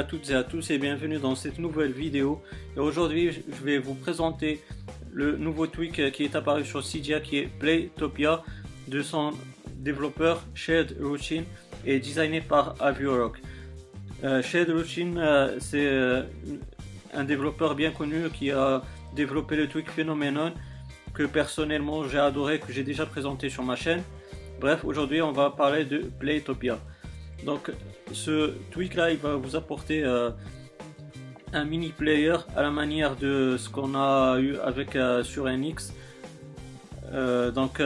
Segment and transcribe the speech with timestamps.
[0.00, 2.40] à toutes et à tous et bienvenue dans cette nouvelle vidéo.
[2.74, 4.62] Et aujourd'hui, je vais vous présenter
[5.12, 8.42] le nouveau tweak qui est apparu sur Cydia qui est Playtopia
[8.88, 9.32] de son
[9.76, 11.44] développeur Shade Routine
[11.84, 13.42] et designé par Aviorock.
[14.24, 16.22] Euh, Shade Routine, euh, c'est euh,
[17.12, 18.80] un développeur bien connu qui a
[19.14, 20.54] développé le tweak Phenomenon
[21.12, 24.02] que personnellement j'ai adoré, que j'ai déjà présenté sur ma chaîne.
[24.62, 26.78] Bref, aujourd'hui on va parler de Playtopia.
[27.44, 27.72] Donc
[28.12, 30.30] ce tweak là il va vous apporter euh,
[31.52, 35.92] un mini player à la manière de ce qu'on a eu avec euh, sur NX.
[37.12, 37.82] Euh, donc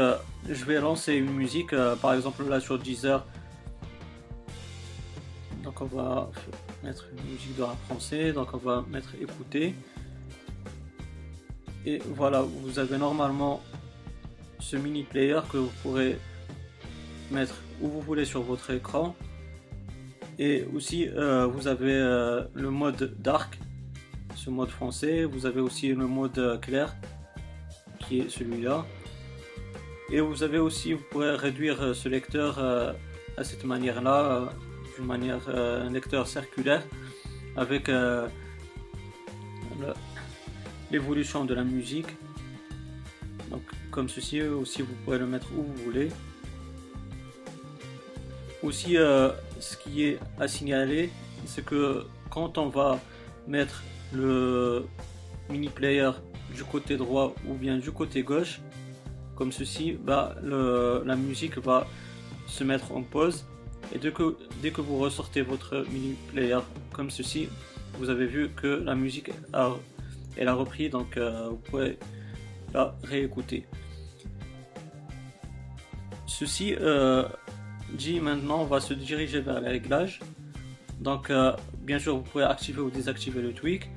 [0.49, 3.25] je vais lancer une musique par exemple là sur Deezer.
[5.63, 6.31] Donc on va
[6.83, 9.75] mettre une musique de rap français, donc on va mettre écouter.
[11.87, 13.63] Et voilà, vous avez normalement
[14.59, 16.19] ce mini player que vous pourrez
[17.31, 19.15] mettre où vous voulez sur votre écran.
[20.39, 23.59] Et aussi, euh, vous avez euh, le mode dark,
[24.35, 25.25] ce mode français.
[25.25, 26.95] Vous avez aussi le mode euh, clair,
[28.01, 28.85] qui est celui-là.
[30.11, 34.51] Et vous avez aussi, vous pourrez réduire ce lecteur à cette manière-là,
[34.97, 36.83] d'une manière, un lecteur circulaire,
[37.57, 37.91] avec
[40.91, 42.09] l'évolution de la musique.
[43.51, 46.11] Donc, comme ceci, aussi, vous pouvez le mettre où vous voulez.
[48.65, 51.11] Aussi, euh, ce qui est à signaler,
[51.45, 52.99] c'est que quand on va
[53.47, 54.87] mettre le
[55.51, 56.11] mini player
[56.55, 58.63] du côté droit ou bien du côté gauche,
[59.37, 61.87] comme ceci, bah, la musique va
[62.47, 63.45] se mettre en pause.
[63.95, 66.61] Et dès que, dès que vous ressortez votre mini player
[66.95, 67.51] comme ceci,
[67.99, 69.73] vous avez vu que la musique a,
[70.39, 71.99] elle a repris, donc euh, vous pouvez
[72.73, 73.67] la réécouter.
[76.27, 77.29] Ceci, euh,
[77.95, 80.21] dit maintenant on va se diriger vers les réglages.
[81.01, 83.91] Donc euh, bien sûr vous pouvez activer ou désactiver le tweak.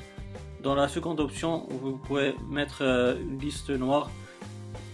[0.63, 4.09] Dans la seconde option vous pouvez mettre euh, une liste noire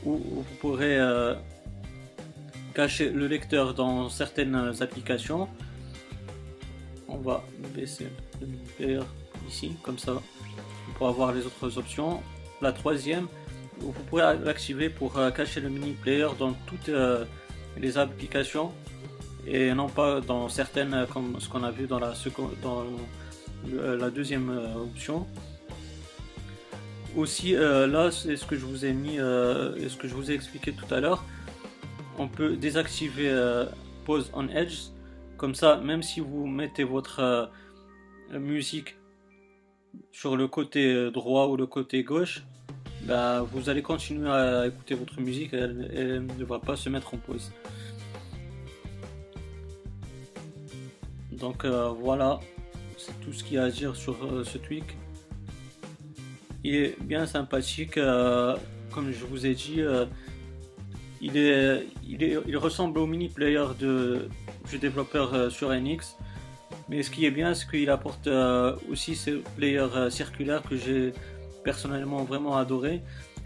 [0.06, 1.36] où vous pourrez euh,
[2.74, 5.48] cacher le lecteur dans certaines applications.
[7.08, 7.44] On va
[7.76, 8.08] baisser
[8.42, 9.02] le player
[9.48, 10.22] ici comme ça
[10.96, 12.22] pour avoir les autres options.
[12.62, 13.28] La troisième
[13.80, 16.92] vous pourrez l'activer pour cacher le mini player dans toutes
[17.78, 18.72] les applications
[19.46, 22.14] et non pas dans certaines comme ce qu'on a vu dans la,
[22.62, 22.86] dans
[23.72, 25.28] la deuxième euh, option.
[27.16, 30.16] Aussi euh, là c'est ce que je vous ai mis euh, et ce que je
[30.16, 31.24] vous ai expliqué tout à l'heure.
[32.18, 33.32] On peut désactiver
[34.06, 34.90] pause on edge
[35.38, 37.50] comme ça même si vous mettez votre
[38.32, 38.98] musique
[40.12, 42.44] sur le côté droit ou le côté gauche,
[43.06, 47.14] bah, vous allez continuer à écouter votre musique et elle ne va pas se mettre
[47.14, 47.52] en pause.
[51.32, 52.40] Donc euh, voilà,
[52.98, 54.86] c'est tout ce qu'il y a à dire sur euh, ce tweak.
[56.64, 58.56] Il est bien sympathique, euh,
[58.92, 59.82] comme je vous ai dit.
[61.20, 64.30] il, est, il, ressemble au mini player de,
[64.70, 66.16] du développeur sur NX.
[66.88, 68.30] Mais ce qui est bien, c'est qu'il apporte
[68.90, 71.12] aussi ce player circulaire que j'ai
[71.64, 73.02] personnellement vraiment adoré.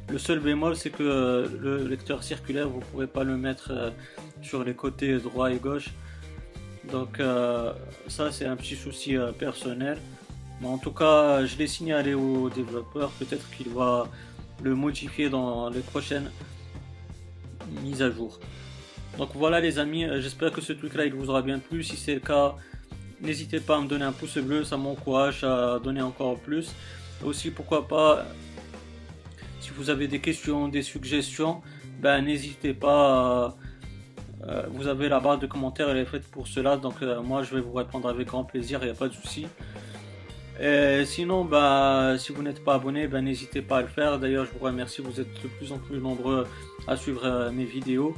[0.10, 3.94] Le seul bémol, c'est que le lecteur circulaire, vous ne pourrez pas le mettre
[4.42, 5.90] sur les côtés droit et gauche.
[6.92, 7.74] Donc euh,
[8.08, 9.98] ça c'est un petit souci euh, personnel.
[10.62, 13.12] Mais en tout cas, je l'ai signalé au développeur.
[13.12, 14.08] Peut-être qu'il va
[14.64, 16.32] le modifier dans les prochaines
[17.84, 18.40] mises à jour.
[19.18, 21.84] Donc voilà les amis, euh, j'espère que ce truc là il vous aura bien plu.
[21.84, 22.56] Si c'est le cas,
[23.22, 26.72] n'hésitez pas à me donner un pouce bleu, ça m'encourage à donner encore plus.
[27.24, 28.26] Aussi pourquoi pas,
[29.60, 31.62] si vous avez des questions, des suggestions,
[32.00, 33.58] ben n'hésitez pas à
[34.48, 37.44] euh, vous avez la barre de commentaires, elle est faite pour cela, donc euh, moi
[37.44, 39.48] je vais vous répondre avec grand plaisir, il n'y a pas de souci.
[40.60, 44.18] Et sinon, bah, si vous n'êtes pas abonné, bah, n'hésitez pas à le faire.
[44.18, 46.48] D'ailleurs, je vous remercie, vous êtes de plus en plus nombreux
[46.88, 48.16] à suivre euh, mes vidéos.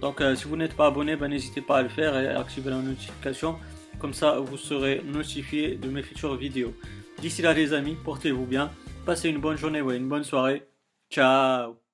[0.00, 2.70] Donc, si vous n'êtes pas abonné, bah, n'hésitez pas à le faire et à activer
[2.70, 3.56] la notification.
[3.98, 6.74] Comme ça, vous serez notifié de mes futures vidéos.
[7.20, 8.70] D'ici là, les amis, portez-vous bien.
[9.04, 10.68] Passez une bonne journée ou une bonne soirée.
[11.10, 11.85] Ciao